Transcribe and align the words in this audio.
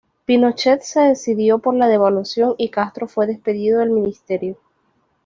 Pinochet 0.25 0.81
se 0.81 0.99
decidió 1.01 1.59
por 1.59 1.75
la 1.75 1.87
devaluación 1.87 2.55
y 2.57 2.69
Castro 2.69 3.07
fue 3.07 3.27
despedido 3.27 3.81
del 3.81 3.91
Ministerio. 3.91 4.57